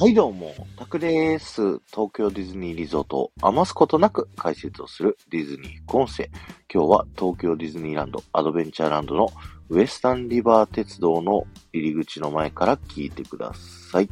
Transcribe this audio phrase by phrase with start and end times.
[0.00, 1.60] はいどうも、タクです。
[1.88, 6.30] 東京ディズニーリゾートを余すことなく解説をするディズニー副音声。
[6.72, 9.30] 今日は東京ディズニーランドアドベンチャーランドの
[9.68, 11.44] ウエスタンリバー鉄道の
[11.74, 14.08] 入り口の前から聞いてください。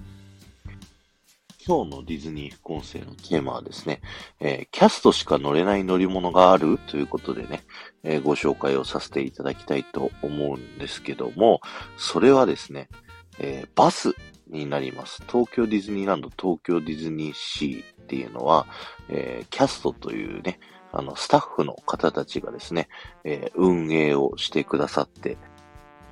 [1.66, 4.02] 今日のディズニー副音声のテーマはですね、
[4.40, 7.64] えー、キャストしか乗れない乗り物があるということでね、
[8.02, 11.62] えー、ご紹介をさせていただきたいと思うんですけども、
[11.96, 12.90] それはですね、
[13.38, 14.14] えー、バス
[14.50, 15.22] になります。
[15.30, 18.66] 東京ディズニーランド、東京ディズニーシーっていうのは、
[19.08, 20.58] えー、キャストというね、
[20.92, 22.88] あの、スタッフの方たちがですね、
[23.24, 25.36] えー、運営をしてくださって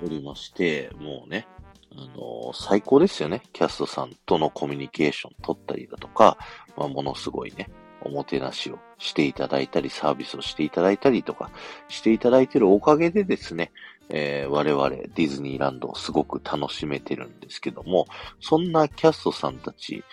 [0.03, 1.47] おりまして、もうね、
[1.91, 3.41] あのー、最高ですよね。
[3.53, 6.37] キャストさんとのコミュニケーション取ったりだとか、
[6.75, 7.69] まあ、ものすごいね、
[8.01, 11.49] おもてなしをしていただいたり、サービスをしていただいたりとか、
[11.87, 13.71] していただいているおかげでですね、
[14.09, 18.07] えー、我々ディズニーランドをすごく楽しめてるんですけども、
[18.39, 20.03] そんなキャストさんたち、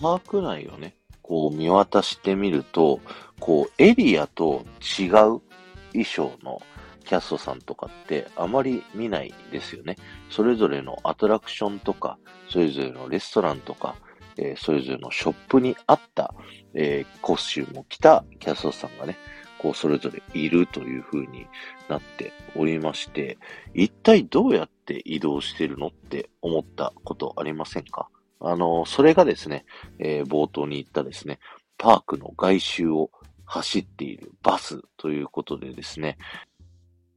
[0.00, 3.00] パーク内をね、こう見渡してみると、
[3.40, 4.64] こうエリアと
[4.98, 6.62] 違う衣装の
[7.04, 9.96] キャストさんとかってあまり見ないですよね。
[10.30, 12.18] それぞれのアトラクションとか、
[12.50, 13.96] それぞれのレストランとか、
[14.36, 16.34] えー、それぞれのショップにあった、
[16.74, 19.16] えー、コスチュームを着たキャストさんがね、
[19.58, 21.46] こうそれぞれいるという風に
[21.88, 23.38] なっておりまして、
[23.74, 28.08] 一体どうやって移動してるのって思ったことありませんか？
[28.40, 29.64] あの、それがですね、
[29.98, 31.40] えー、冒頭に言ったですね、
[31.76, 33.10] パークの外周を
[33.44, 36.18] 走っているバスということでですね、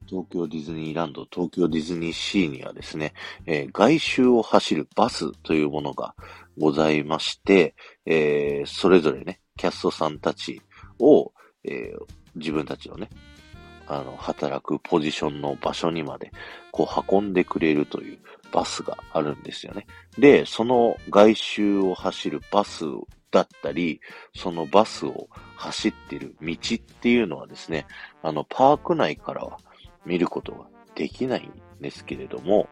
[0.08, 3.14] 東京ディズニーランド、東京ディズニーシーにはですね、
[3.46, 6.16] えー、外周を走るバスというものが
[6.58, 10.62] ございまして、えー、それぞれね、キャストさんたち
[11.00, 11.32] を、
[11.64, 13.10] えー、自分たちのね、
[13.88, 16.32] あの、働くポジションの場所にまで、
[16.72, 18.20] こう運んでくれるという
[18.52, 19.86] バスがあるんですよね。
[20.18, 22.86] で、その外周を走るバス
[23.32, 24.00] だったり、
[24.36, 27.86] そのバスを走ってる道っていうのはですね、
[28.22, 29.58] あの、パーク内からは
[30.06, 32.70] 見ることができないんですけれども、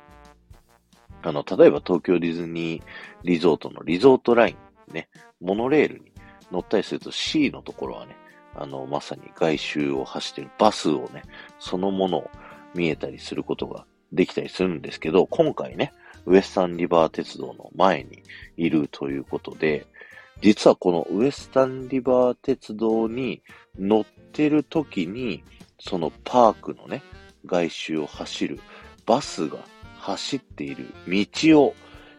[1.21, 2.83] あの、例えば東京ディズニー
[3.23, 4.55] リゾートのリゾートライ
[4.89, 5.09] ン、ね、
[5.41, 6.11] モノレールに
[6.51, 8.15] 乗ったりすると C のところはね、
[8.59, 11.23] あの、まさに外周を走ってるバスをね、
[11.59, 12.29] そのものを
[12.75, 15.93] 見えたりすることができたりするんですけど、今回ね、
[16.25, 18.21] ウエスタンリバー鉄道の前に
[18.57, 19.87] いるということで、
[20.41, 23.41] 実はこのウエスタンリバー鉄道に
[23.77, 25.43] 乗ってる時に、
[25.79, 27.01] そのパークのね、
[27.45, 28.59] 外周を走る
[29.05, 29.57] バスが
[29.97, 31.75] 走っている道を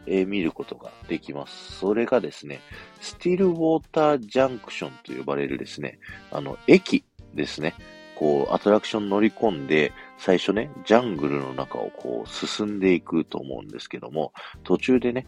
[0.07, 1.79] えー、見ることができます。
[1.79, 2.61] それがですね、
[3.01, 5.99] スティルウォータージャンクションと呼ばれるですね、
[6.31, 7.75] あの、駅ですね。
[8.17, 15.27] こう、アトラクション乗り込んで、最初ね、ジャングルの中をこう、進んでいくと思うんですけども、途中でね、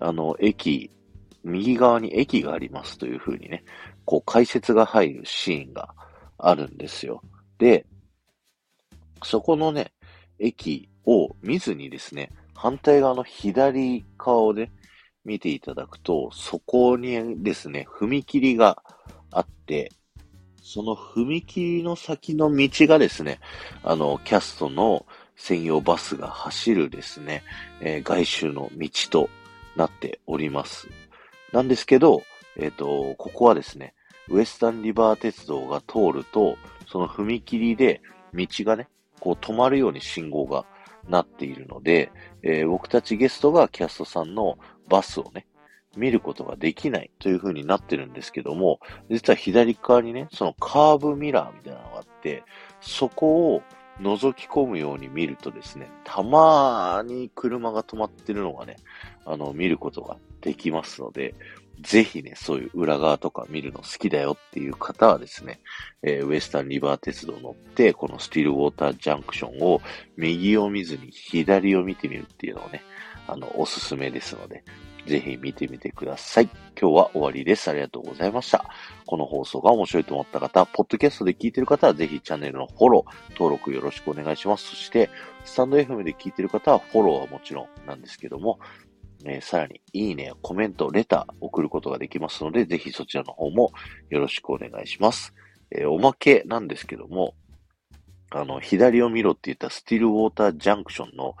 [0.00, 0.90] あの、駅、
[1.42, 3.64] 右側に駅がありますという風にね、
[4.04, 5.94] こう、解説が入るシーンが
[6.38, 7.22] あるんですよ。
[7.58, 7.86] で、
[9.22, 9.92] そこのね、
[10.38, 14.72] 駅を見ずにですね、反対側の左側をね、
[15.24, 18.82] 見ていただくと、そこにですね、踏切が
[19.30, 19.90] あって、
[20.62, 23.40] その踏切の先の道がですね、
[23.82, 25.06] あの、キャストの
[25.36, 27.42] 専用バスが走るですね、
[27.80, 29.30] えー、外周の道と
[29.76, 30.88] なっております。
[31.52, 32.22] なんですけど、
[32.56, 33.94] えっ、ー、と、ここはですね、
[34.28, 38.00] ウエスタンリバー鉄道が通ると、その踏切で
[38.32, 38.88] 道がね、
[39.20, 40.64] こう止まるように信号が
[41.08, 42.10] なっているので、
[42.42, 45.46] えー、僕たちゲストがキャストさんのバスをね、
[45.96, 52.42] 見ることができないという風になってるんですけども、実は左側にね、そのカーブミラーみたいなのがあって、
[52.80, 53.62] そこを
[54.00, 58.76] 覗き込むように見るとですね、たまに車が止まってるのがね、
[59.24, 61.34] あの、見ることができますので、
[61.80, 65.60] ぜひね、そういう裏側とか見るの好きだよっていう方はですね、
[66.02, 69.80] えー、ウエスタンリバー鉄道乗って、このスティールウォータージャンクションを
[70.16, 72.82] 右を見ずに左を見てみるっていうのをね、
[73.26, 74.64] あの、おすすめですので、
[75.06, 76.48] ぜひ見てみてください。
[76.80, 77.68] 今日は終わりです。
[77.68, 78.64] ありがとうございました。
[79.06, 84.70] この放送が面白いと思った方、ポッドキャストで聞いてる方はぜひチャンネルのフォロー、登録よろしくお願いします。
[84.70, 85.10] そして、
[85.44, 88.58] スタンド FM で聞いてる方はフォローはもちろんなんですけども、
[89.24, 93.72] えー、さらに、いいね、コメント、レター送ることができますので、ぜひそちらの方も
[94.10, 95.34] よろしくお願いします。
[95.70, 97.34] えー、おまけなんですけども、
[98.30, 101.36] あの、左を見ろって言ったスティルウォータージャンクションの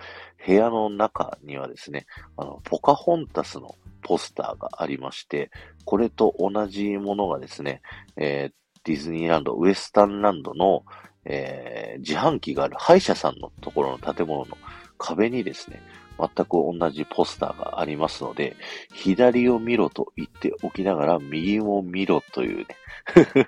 [0.46, 5.50] 部屋の中にはですね、あの、ポカホンタスのポスターがありまして、
[5.84, 7.82] これと同じものがですね、
[8.16, 8.54] えー、
[8.84, 10.84] ディズニーランド、ウエスタンランドの、
[11.24, 14.56] えー、自販機がある歯医者さんのところの建物の
[15.04, 15.82] 壁にですね、
[16.18, 18.56] 全く同じポスターがありますので、
[18.94, 22.66] 左を見ろと言っておきながら、右を見ろというね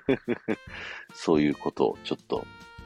[1.15, 2.45] そういうことをちょっと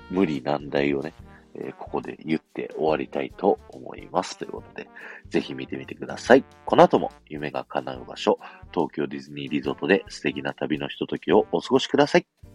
[0.09, 1.13] 無理難題をね、
[1.55, 4.37] えー、ここで言って終わりたいと思います。
[4.37, 4.87] ということで、
[5.27, 6.45] ぜひ見てみてください。
[6.65, 8.39] この後も夢が叶う場所、
[8.73, 12.50] 東京ディズニーリゾートで素敵な旅のひとときをお過ごしください。